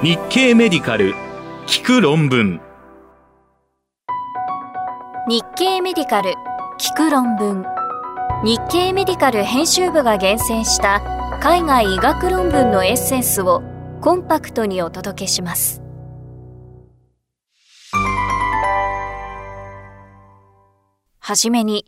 [0.00, 1.12] 日経メディカル。
[1.66, 2.60] 聞く論文。
[5.26, 6.34] 日経メディカル。
[6.78, 7.64] 聞く論文。
[8.44, 11.00] 日経メディカル編集部が厳選した
[11.42, 13.60] 海外医学論文のエッセンスを
[14.00, 15.82] コンパクトにお届けします。
[21.18, 21.86] はじめに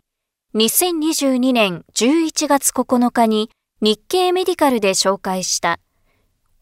[0.55, 3.49] 2022年11月9日に
[3.81, 5.79] 日経メディカルで紹介した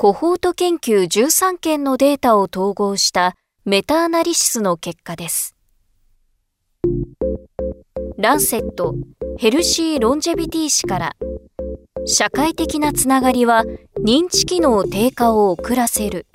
[0.01, 3.35] コホート研究13件のデータを統合した
[3.65, 5.57] メタアナリシスの結果です。
[8.17, 11.15] Lancet Healthy Longevity 誌から
[12.05, 13.65] 社会的なつながりは
[14.01, 16.27] 認知機能低下を遅らせる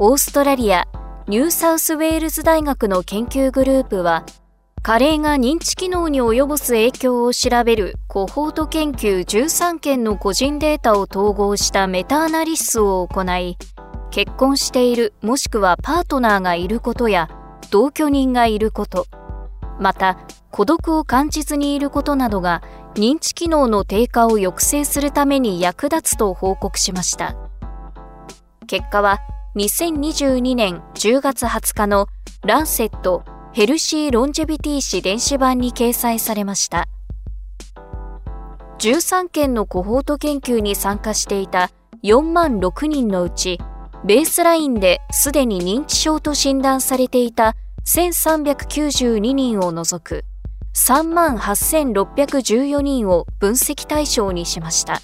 [0.00, 0.88] オーストラリア
[1.28, 4.26] ニューサウスウェールズ大学の研究グループは
[4.88, 13.58] 加齢が認知機能に及ぼす影響を調べるコホート研究13件の個人データを統合したメタアナリシスを行い
[14.10, 17.28] 結婚しているもしくはパートナーがいることや
[17.70, 19.06] 同居人がいること
[19.78, 22.62] また孤独を感じずにいることなどが
[22.94, 27.36] 認知機能の低下を抑制するために役立つと報告しました。
[28.66, 29.18] 結果は
[29.54, 32.06] 2022年10月20日の
[32.42, 33.22] ランセット
[33.58, 36.86] ヘルシー・ロンジェビティ誌電子版に掲載されました。
[38.78, 41.72] 13件のコホート研究に参加していた
[42.04, 43.58] 4万6人のうち、
[44.04, 50.24] ベースラインですでに認知症と診断されていた1392人を除く
[50.76, 55.00] 3万8614人を分析対象にしました。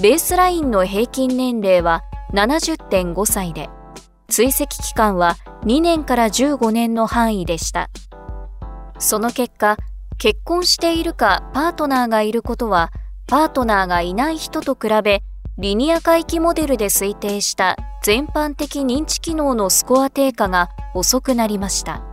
[0.00, 2.02] ベースラインの平均年齢は
[2.34, 3.68] 70.5歳で、
[4.28, 5.34] 追跡期間は
[5.66, 7.90] 2年から15年の範囲でした。
[9.00, 9.76] その結果、
[10.16, 12.92] 結婚しているかパートナーがいることは、
[13.26, 15.22] パートナーがいない人と比べ、
[15.58, 22.04] リニア回帰モデルで推定した全般的認知機能のスコア低下が遅くなりました。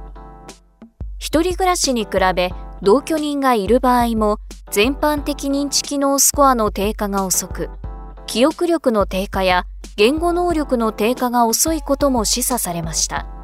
[1.19, 4.39] 一人暮らしに比べ同居人がいる場合も
[4.71, 7.69] 全般的認知機能スコアの低下が遅く、
[8.25, 9.65] 記憶力の低下や
[9.95, 13.42] 言語能力の低下が遅いことも示唆されました。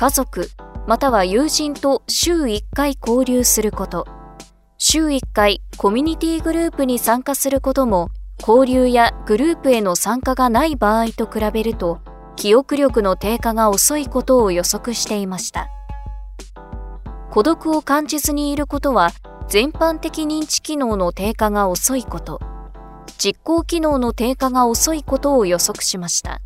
[0.00, 0.48] 家族、
[0.86, 4.06] または友人と週1回交流すること、
[4.76, 11.98] 週1回コミュニティグループに参加することも交流やグループへの参加がない場合と比べると
[12.36, 15.66] 記憶力の低下が遅いことを予測していました。
[17.32, 19.10] 孤独を感じずにいることは
[19.48, 22.40] 全般的認知機能の低下が遅いこと、
[23.18, 26.40] 実行機能の低下が遅いことを予測しました。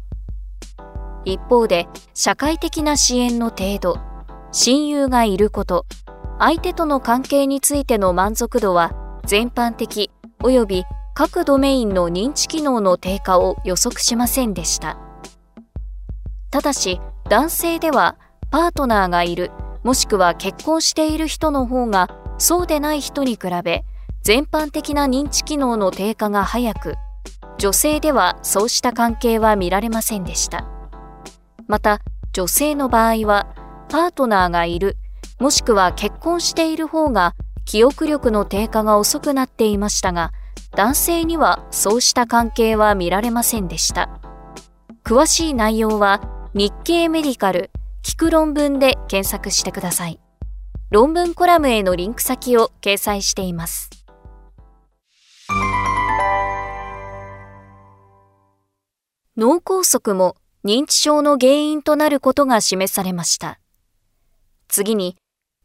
[1.24, 3.98] 一方で、社会的な支援の程度、
[4.50, 5.86] 親友がいること、
[6.38, 8.92] 相手との関係についての満足度は
[9.24, 10.10] 全般的
[10.40, 10.84] 及び
[11.14, 14.98] 各ドメインの認知機能の低下を予測しませんでした。
[16.50, 18.16] ただし、男性では
[18.50, 19.52] パートナーがいる、
[19.84, 22.08] もしくは結婚している人の方が
[22.38, 23.84] そうでない人に比べ
[24.22, 26.94] 全般的な認知機能の低下が早く、
[27.58, 30.71] 女性ではそうした関係は見られませんでした。
[31.66, 32.00] また、
[32.32, 33.46] 女性の場合は、
[33.88, 34.96] パートナーがいる、
[35.38, 37.34] もしくは結婚している方が
[37.64, 40.32] 記憶力の低下が遅くなっていましたが、
[40.76, 44.08] 男性にはそうした関係は見られませんでした。
[45.04, 46.20] 詳しい内容は
[46.54, 47.70] 日経メディカル
[48.04, 50.20] 聞く論文で検索してください。
[50.90, 53.90] 論文コラムへのリンク先を掲載しています。
[59.36, 63.58] 脳梗塞も認知症の原因となることが示されました。
[64.68, 65.16] 次に、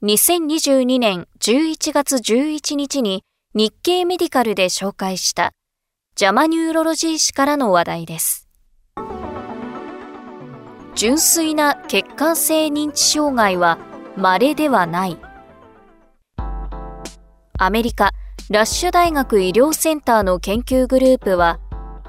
[0.04, 3.24] 2022年11月11日に
[3.56, 5.54] 日経メディカルで紹介した
[6.16, 8.48] ジャマニューロロジー誌からの話題です。
[10.96, 13.78] 純粋な血管性認知障害は
[14.16, 15.18] 稀ではない。
[17.60, 18.12] アメリカ
[18.50, 21.60] ラッシュ大学医療センターの研究グループは、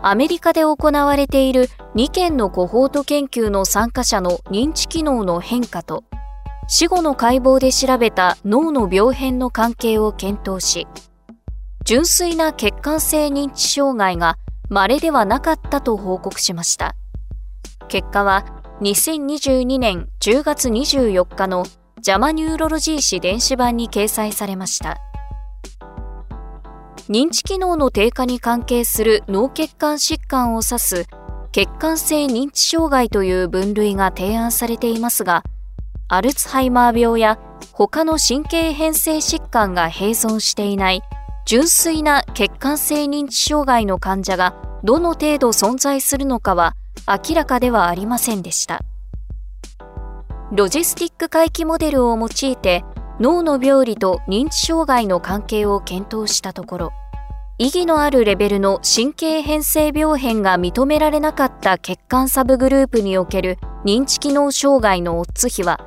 [0.00, 6.04] アメリカで行われている2件のコホート研究の参加者の認知機能の変化と、
[6.68, 10.86] 死後の解剖で調べた脳の病変の関係を検討し、
[11.84, 14.36] 純粋な血管性認知障害が
[14.68, 16.94] 稀ではなかったと報告しました。
[17.88, 18.44] 結果は
[18.82, 21.64] 2022年10月24日の
[22.02, 24.98] ジャマニューロロジー誌電子版に掲載されました。
[27.08, 31.06] 認知機能の低下に関係する脳血管疾患を指す
[31.52, 35.42] 血管性認知障害という分類が提案されていますが、
[36.08, 37.38] アルツハイマー病や
[37.72, 41.02] 他の神経変性疾患が併存していない
[41.46, 46.74] 純粋な血管性認知障害の患者がどの程度存在するのかは
[47.06, 48.80] 明らかではありませんでした。
[50.52, 52.84] ロジスティック回帰モデルを用いて
[53.20, 56.92] 脳の病理と認知障害の関係を検討したところ、
[57.58, 65.80] 意義のあるレベルの神経変性病変が認められなかった血管サブグループにおける認知機能障害のオッズ比は、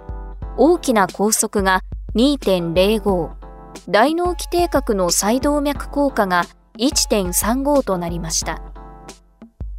[0.57, 1.81] 大きな拘束が
[2.15, 3.29] 2.05、
[3.87, 6.43] 大脳基底核の細動脈効果が
[6.77, 8.61] 1.35となりました。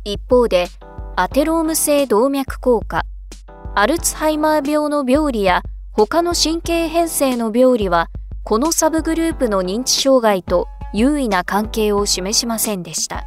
[0.05, 0.69] 一方で、
[1.17, 3.03] アテローム性動脈硬化、
[3.75, 5.63] アルツハイマー病の病理や
[5.95, 8.09] 他の神経変性の病理は、
[8.45, 13.25] このサブグループの認知障害と優位な関係を示しませんでした。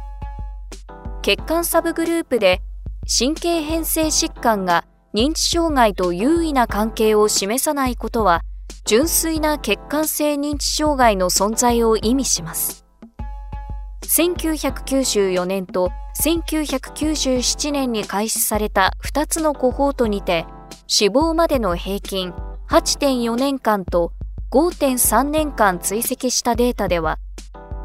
[1.22, 2.60] 血管サブグループで
[3.06, 4.84] 神経変性疾患が
[5.14, 8.42] 認知障害と優位な関係を示さないことは
[8.84, 12.84] 純粋な血管性認知障害の存在を意味します。
[14.04, 15.90] 1994年と
[16.22, 20.46] 1997年に開始された2つのコホートにて
[20.88, 22.32] 死亡までの平均
[22.68, 24.12] 8.4年間と
[24.50, 27.18] 5.3年間追跡したデータでは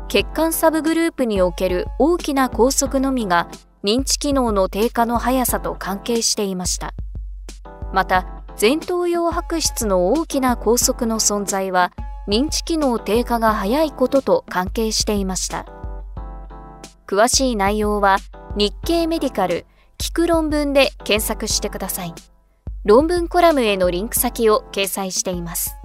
[0.08, 3.48] 血管サブグループにおける大きな拘束のみが
[3.84, 6.94] 認知機能の低下の速さと関係していました。
[7.94, 11.94] また、前頭葉白質の大きな拘束の存在は
[12.28, 15.66] 認知機能低下が早いことと関係していました。
[17.08, 18.18] 詳しい内容は
[18.56, 19.66] 日経メディカル
[19.98, 22.14] 聞く論文で検索してください。
[22.84, 25.76] 論文コラムへのリンク先を掲載しています。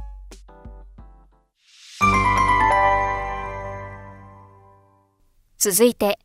[5.58, 6.18] 続いて、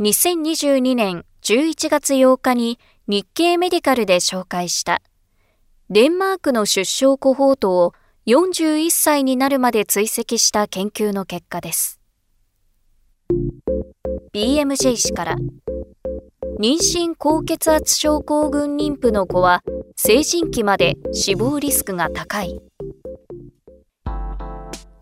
[0.00, 5.00] 2022年11月8日に日経メディカルで紹介した
[5.90, 7.94] デンマークの出生コホートを
[8.26, 12.00] 41歳になるまで追跡した研究の結果です。
[14.34, 15.36] BMJ 氏から
[16.58, 19.62] 妊娠高血圧症候群妊婦の子は
[19.96, 22.60] 成人期まで死亡リスクが高い。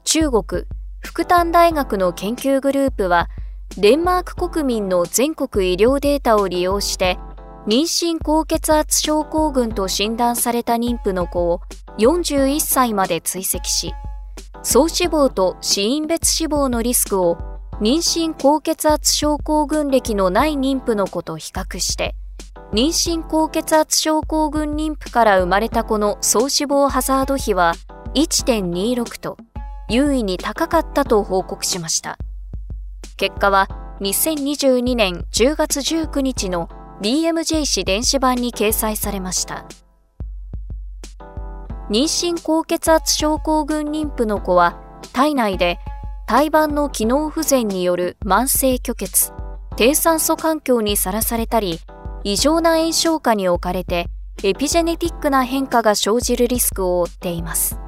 [0.04, 0.64] 中国
[1.06, 3.28] 福旦大学の研究グループは、
[3.78, 7.16] デンマーク国民の全国医療データを利用して、
[7.66, 11.60] 妊娠高血圧症候群と診断された妊婦の子を
[11.98, 13.94] 41歳まで追跡し、
[14.62, 17.38] 総死亡と死因別死亡のリスクを
[17.78, 22.14] 妊娠高血圧症候群歴のない妊婦の子と比較して、
[22.72, 27.74] 妊娠高血圧症候群妊婦から生まれた子の総死亡ハザード比は
[28.14, 29.36] 1.26と
[29.90, 32.16] 優位に高かったと報告しました。
[33.18, 33.68] 結果は
[34.00, 36.70] 2022年10月19日の
[37.02, 39.66] BMJ 誌電子版に掲載されました。
[41.90, 44.80] 妊娠高血圧症候群妊婦の子は
[45.12, 45.78] 体内で
[46.28, 49.32] 胎盤の機能不全による慢性虚血、
[49.76, 51.78] 低酸素環境にさらされたり、
[52.24, 54.08] 異常な炎症下に置かれて
[54.42, 57.78] エピジェネティックな変化が生じるリスクを負っています。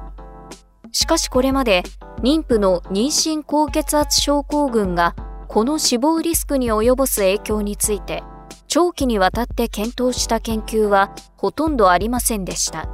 [0.93, 1.83] しかしこれまで
[2.21, 5.17] 妊婦の妊娠高血圧症候群が
[5.49, 8.23] この死亡リスクに及ぼす影響について
[8.67, 12.87] 長期にわたって検討した研究はほとんどありませんでした。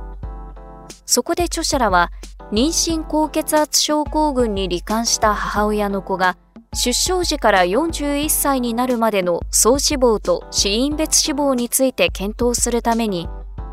[1.06, 2.12] そこで著者らは
[2.52, 6.38] 妊娠高血圧症候群に罹患した母親の子が
[6.76, 13.28] 出生時から41歳になるまでの総死亡と死因別死亡について検討するために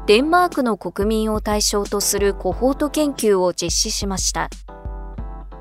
[0.07, 4.49] デンマークの国民を対象とするコホート研究を実施しました。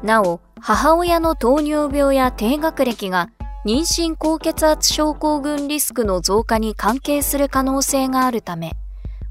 [0.02, 3.30] なお、母親の糖尿病や低学歴が
[3.66, 8.72] 妊娠高血圧症候群リスクの増加に関係する可能性があるため、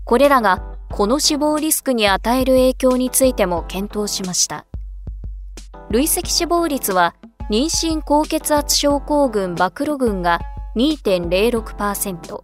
[0.04, 4.66] これらがこの死亡リスクに与える影響についても検討しました。
[5.90, 7.14] 累積死亡率は
[7.48, 10.40] 妊娠高血圧症候群暴露群が
[10.76, 12.42] 2.06%、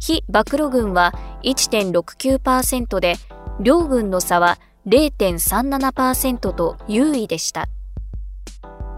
[0.00, 3.14] 非暴露群は1.69%で、
[3.60, 7.68] 両群の差は0.37%と優位でした。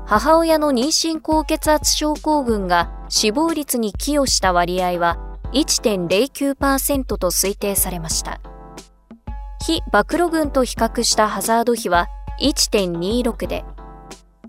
[0.06, 5.18] 母親の妊娠高血圧症候群が死亡率に寄与した割合は
[5.52, 8.40] 1.09%と推定されました。
[9.64, 12.08] 非暴露群と比較したハザード比は
[12.40, 13.64] 1.26で、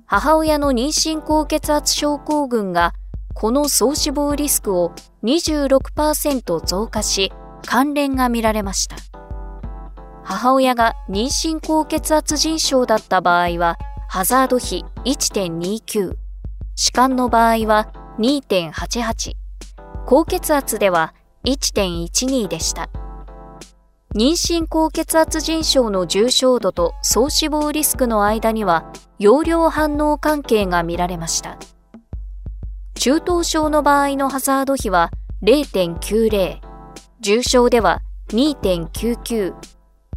[0.06, 2.94] 母親の妊娠高血圧症候群が
[3.34, 7.32] この総死亡リスクを26%増加し、
[7.66, 8.96] 関連が見られました。
[10.24, 13.78] 母親が妊娠高血圧腎症だった場合は、
[14.08, 16.16] ハザード比1.29、
[16.76, 19.34] 弛緩の場合は2.88、
[20.06, 21.14] 高血圧では
[21.46, 22.90] 1.12でした。
[24.14, 31.58] 妊娠高血圧腎症の重症度と総死亡リスクの間には容量反応関係が見られました。
[32.96, 35.12] 中等症の場合のハザード比は
[35.44, 36.60] 0.90、
[37.22, 38.02] 重症では
[38.32, 39.56] 2.99、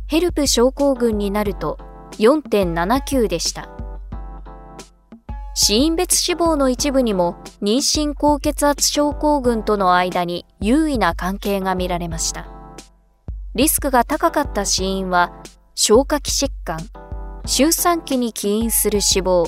[0.09, 1.79] ヘルプ症候群になると
[2.19, 3.71] 4.79でした。
[5.55, 12.54] 死因別死亡の一部にも妊娠高血圧症候群との間に優位な関係が見られました。
[13.55, 15.33] リスクが高かった死因は
[15.77, 16.79] 消化器疾患、
[17.47, 19.47] 周産期に起因する死亡、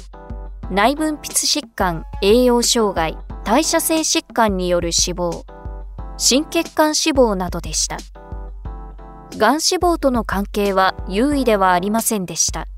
[0.71, 5.45] 内分泌疾患、栄養障害、代謝性疾患による死亡、
[6.19, 7.97] 心血管死亡などでした。
[9.37, 12.69] がん死亡との関係は優位ではありませんでした。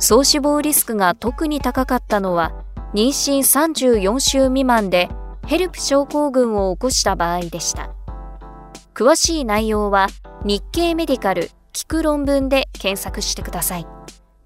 [0.00, 2.52] 総死亡リスクが特に高かったのは
[2.92, 5.08] 妊娠34週未満で
[5.46, 7.97] ヘルプ症候群を起こした場合でした。
[8.98, 10.08] 詳しい内容は
[10.42, 13.86] 日経メディカル聞く論文で検索してください。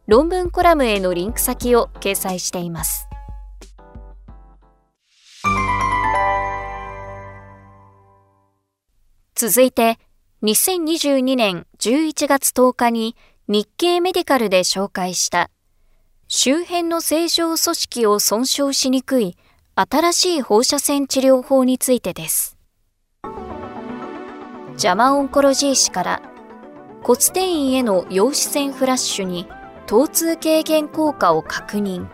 [0.07, 3.09] 論文コラムへのリンク先を掲載しています。
[9.35, 9.99] 続いて、
[10.43, 13.17] 2022年11月10日に
[13.49, 15.49] 日経メディカルで紹介した
[16.29, 19.35] 周辺の正常組織を損傷しにくい
[19.77, 22.59] 新しい放射線治療法についてです。
[24.83, 26.23] ジャマオンコロジー氏から
[27.05, 29.47] 骨転移への陽子線フラッシュに
[29.87, 32.09] 疼痛軽減効果を確認。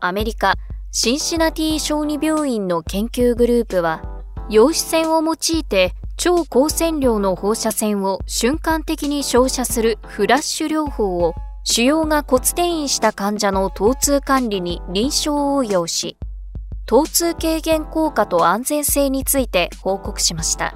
[0.00, 0.56] アメリカ
[0.92, 4.02] シンシナティ小児病院の研究グループは
[4.50, 11.32] 陽子線を用いて超高線量の放射線を瞬間的に照射するフラッシュ療法を
[11.64, 16.18] 腫瘍が骨転移した患者の疼痛管理に臨床応用し、
[16.90, 20.74] 疼痛軽減効果と安全性について報告しました。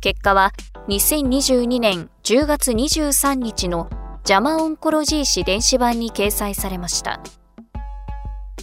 [0.00, 0.52] 結果は
[0.86, 3.90] 2022年10月23日の
[4.22, 7.20] ジャマオンコロジー誌電子版に掲載されました。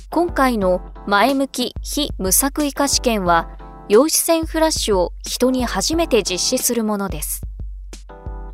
[0.10, 3.50] 今回の前向き非無作為化試験は
[3.90, 7.42] 陽子線フラッシュを人に初めて実施するものです。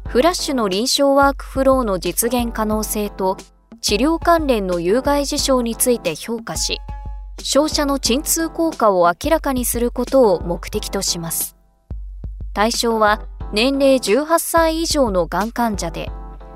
[0.08, 3.38] フラッシュの臨床ワークフローの実現可能性と
[3.82, 6.80] 治療関連の有害事象について評価し、
[7.42, 11.56] 照射の鎮痛効果を明らかにすることを目的とします。
[12.54, 16.12] 対象は年齢18歳以上のがん患者で、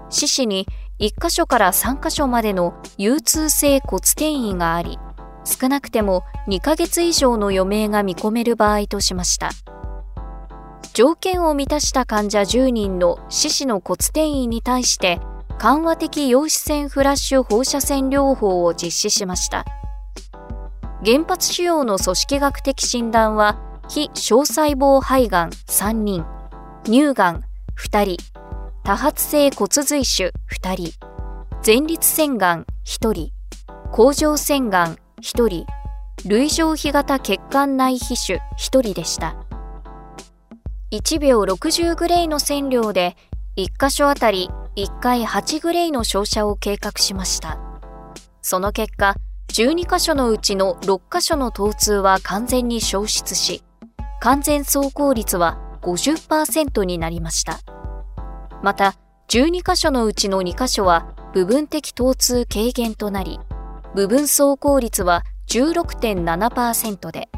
[0.09, 0.67] 四肢に
[0.99, 4.97] 1箇所から3箇所までの有痛性骨転移があり、
[5.43, 9.51] 少なくても2ヶ月以上の余命が見込める場合としました。
[10.93, 15.19] 条件を満たした患者10人の四肢の骨転移に対して
[15.59, 19.65] 緩和的陽子線フラッシュ放射線療法を実施しました。
[21.05, 26.25] 原発腫瘍の組織学的診断は非小細胞肺がん3人、
[26.83, 27.43] 乳がん
[27.77, 28.17] 2人、
[28.83, 30.93] 多発性骨髄腫2人、
[31.65, 33.31] 前立腺がん1人、
[33.91, 35.65] 甲状腺がん1人、
[36.25, 39.35] 類上皮型血管内皮腫1人でした。
[40.91, 43.15] 1秒60グレイの線量で
[43.55, 47.59] 1箇所あたり1回8グレイの照射を計画しました。
[48.41, 49.15] その結果、
[49.49, 53.63] 12箇所のうちの6箇所の疼痛は完全に消失し、
[54.19, 57.59] 完全走行率は50%になりました。
[58.61, 58.95] また、
[59.29, 63.39] 12箇所のうちの2箇所は部分的疼痛軽減となり、
[63.95, 67.29] 部分走行率は16.7%で、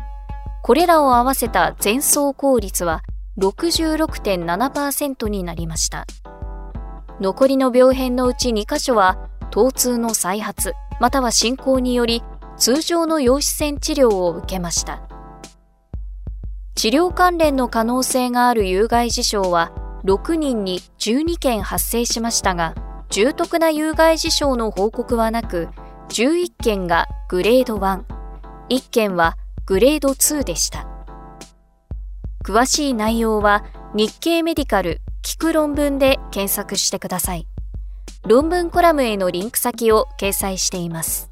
[0.61, 3.01] これらを合わせた全走行率は
[3.37, 6.05] 66.7%になりました。
[7.21, 9.17] 残りの病変のうち2箇所は、
[9.51, 12.23] 疼痛の再発、または進行により、
[12.57, 15.01] 通常の陽子線治療を受けました。
[16.75, 19.71] 治療関連の可能性がある有害事象は、
[20.05, 22.75] 6人に12件発生しましたが、
[23.09, 25.69] 重篤な有害事象の報告はなく、
[26.09, 28.03] 11件がグレード1、
[28.69, 30.87] 1件はグレード2でした。
[32.45, 33.63] 詳しい内容は
[33.93, 37.48] 日経メディカル聞く論文で検索してください。
[38.27, 41.31] 論文コラムへのリンク先を掲載しています。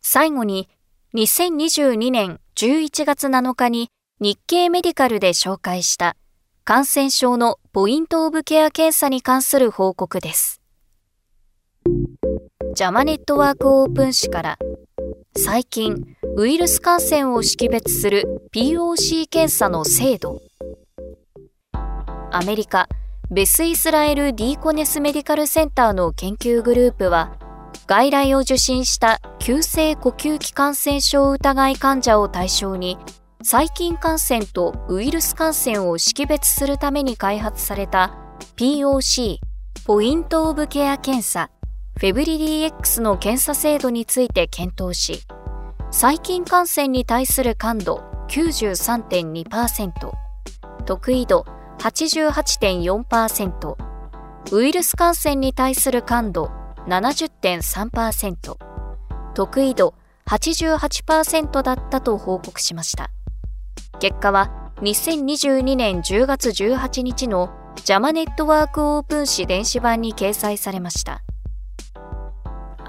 [0.00, 0.68] 最後に
[1.14, 6.16] 2022年11月7日に日経メディカルで紹介した
[6.64, 10.62] 感染症のポイントオブケア検査に関する報告です。
[12.76, 14.58] ジャマネットワークオープン誌から
[15.34, 20.42] 最近ウイルス感染を識別する POC 検査の精度。
[22.30, 22.86] アメリカ
[23.30, 27.38] ベスイスラエル・ディーコネスメディカルセンターの研究グループは
[27.86, 32.98] 外来を受診した急性呼吸器感染症疑い患者を対象に
[33.42, 38.18] 細菌感染とウイルス感染を識別するために開発された
[38.58, 39.38] POC
[39.86, 41.55] ポイントオブケア検査。
[41.98, 45.22] フェブリディ X の検査制度について検討し
[45.90, 49.92] 細菌感染に対する感度93.2%
[50.84, 51.46] 得意度
[51.78, 53.76] 88.4%
[54.52, 56.50] ウイルス感染に対する感度
[56.86, 58.56] 70.3%
[59.34, 59.94] 得意度
[60.26, 63.10] 88%だったと報告しました。
[64.00, 71.22] 結果は2022年10月18日のジャマネットワークオープン誌電子版に掲載されました。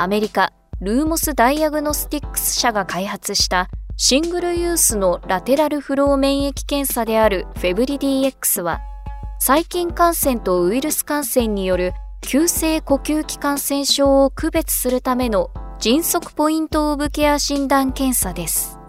[0.01, 8.79] アメリカルーモスダイアグノスティックス社が開発したシングルユースのラテラルフロー免疫検査であるフェブリディ X は
[9.39, 15.49] 細菌感染とウイルス感染による急性呼吸器感染症を区別するための
[15.79, 18.79] 迅速ポイントオブケア診断検査です。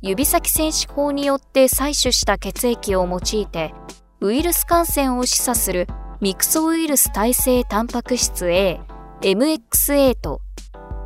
[0.00, 3.74] 指先選手法によって採取した血液を用いて、
[4.20, 5.86] ウイルス感染を示唆する
[6.20, 8.80] ミクソウイルス耐性タンパク質 A、
[9.24, 10.42] MXA と、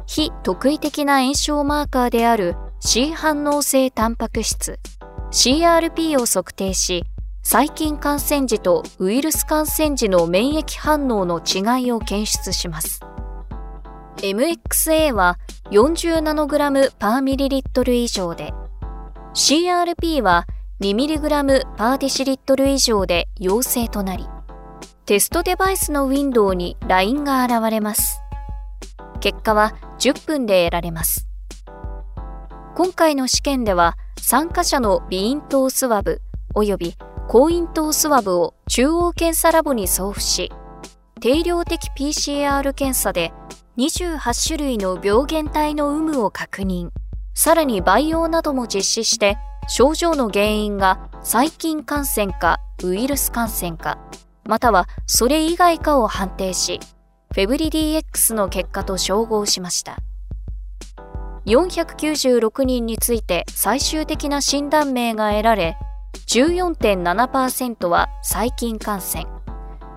[0.04, 4.80] 非特異的な炎症マーカーである C 反応性タンパク質
[5.30, 7.04] CRP を測定し、
[7.44, 13.02] 細菌感染時とウイルス感染時の免疫反応の違いを検出します。
[14.16, 15.38] MXA は
[15.70, 18.52] 40ナノグラムパーミリリットル以上で、
[19.34, 20.44] CRP は
[20.80, 24.26] 2mg パーディシリットル以上で陽性となり、
[25.08, 28.20] テストデバイスのウィンドウにラインが現れます。
[29.20, 31.26] 結果は10分で得られます。
[32.76, 36.20] 今回の試験では参加者のビイントースワブ
[36.54, 36.94] 及び
[37.26, 40.52] 高咽頭スワブを中央検査ラボに送付し、
[41.22, 43.32] 定量的 PCR 検査で
[43.78, 46.90] 28種類の病原体の有無を確認、
[47.32, 49.38] さらに培養なども実施して、
[49.68, 53.96] 症状の原因が細菌感染かウイルス感染か、
[54.48, 56.80] またはそれ以外かを判定し、
[57.34, 59.98] フェブリディ X の結果と照合しました。
[61.44, 65.76] 496人について最終的な診断名が得られ、
[66.28, 69.26] 14.7%は細菌感染、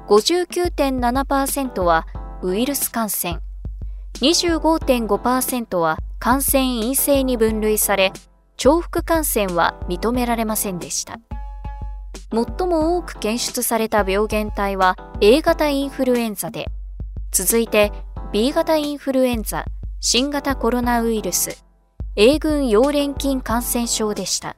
[0.10, 2.06] 59.7%は
[2.44, 3.40] ウイルス感染、
[4.16, 8.12] 25.5%は感染陰性に分類され、
[8.58, 11.20] 重複感染は認められませんでした。
[12.32, 16.68] 最も多く検出された病原体は A 型インフルエンザで、
[17.32, 17.92] 続いて
[18.32, 19.66] B 型インフルエンザ、
[20.00, 21.66] 新型コロナウイルス、
[22.16, 24.56] A 群溶連菌感染症でした。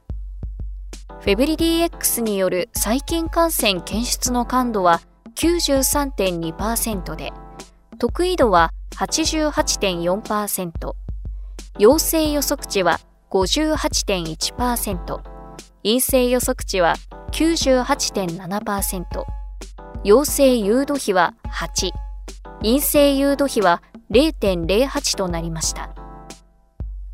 [1.20, 5.00] フェブリディ X による細菌感染検出の感度は
[5.34, 7.32] 93.2%で、
[7.98, 10.92] 得意度は88.4%、
[11.78, 15.22] 陽性予測値は58.1%、
[15.82, 16.94] 陰性予測値は
[17.34, 19.24] 98.7%、
[20.04, 21.90] 陽性誘導比は8、
[22.62, 25.92] 陰性誘導比は0.08となりました。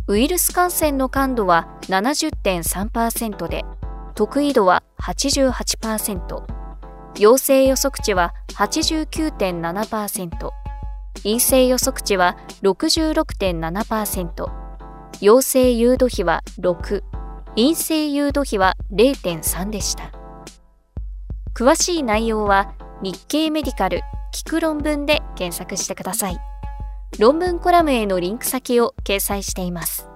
[0.09, 3.65] ウイルス感染の感度は70.3%で、
[4.15, 6.45] 得意度は88%、
[7.19, 10.51] 陽性予測値は89.7%、
[11.23, 14.51] 陰性予測値は66.7%、
[15.23, 17.10] 陽性誘導比は6、
[17.61, 20.11] 陰性誘導比は0.3でした。
[21.55, 24.01] 詳しい内容は日経メディカル
[24.35, 26.39] 聞く論文で検索してください。
[27.19, 30.09] 論文コラムへのリンク先を掲載しています。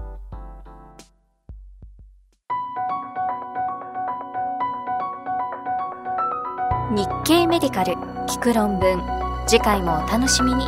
[6.96, 7.92] 日経メディカル
[8.26, 9.02] 聞く論文
[9.46, 10.64] 次回もお楽しみに